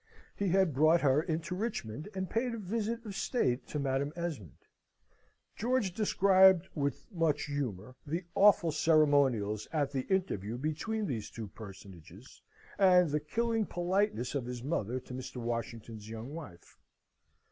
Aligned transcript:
He 0.35 0.49
had 0.49 0.73
brought 0.73 1.01
her 1.01 1.21
into 1.21 1.53
Richmond, 1.53 2.09
and 2.15 2.27
paid 2.27 2.55
a 2.55 2.57
visit 2.57 3.05
of 3.05 3.13
state 3.15 3.67
to 3.67 3.77
Madam 3.77 4.11
Esmond. 4.15 4.57
George 5.55 5.93
described, 5.93 6.67
with 6.73 7.05
much 7.11 7.43
humour, 7.43 7.95
the 8.07 8.25
awful 8.33 8.71
ceremonials 8.71 9.67
at 9.71 9.91
the 9.91 10.07
interview 10.11 10.57
between 10.57 11.05
these 11.05 11.29
two 11.29 11.49
personages, 11.49 12.41
and 12.79 13.11
the 13.11 13.19
killing 13.19 13.67
politeness 13.67 14.33
of 14.33 14.47
his 14.47 14.63
mother 14.63 14.99
to 14.99 15.13
Mr. 15.13 15.37
Washington's 15.37 16.09
young 16.09 16.33
wife. 16.33 16.79